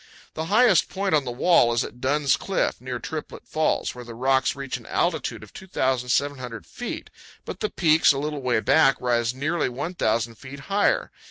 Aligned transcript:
The 0.33 0.45
highest 0.45 0.89
point 0.89 1.13
on 1.13 1.25
the 1.25 1.31
wall 1.31 1.71
is 1.73 1.83
at 1.83 2.01
Dunn's 2.01 2.35
Cliff, 2.35 2.81
near 2.81 2.97
Triplet 2.97 3.47
Falls, 3.47 3.93
where 3.93 4.03
the 4.03 4.15
rocks 4.15 4.55
reach 4.55 4.75
an 4.77 4.87
altitude 4.87 5.43
of 5.43 5.53
2,700 5.53 6.65
feet, 6.65 7.11
but 7.45 7.59
the 7.59 7.69
peaks 7.69 8.11
a 8.11 8.17
little 8.17 8.41
way 8.41 8.61
back 8.61 8.99
rise 8.99 9.35
nearly 9.35 9.69
1,000 9.69 10.33
feet 10.33 10.59
higher. 10.61 11.11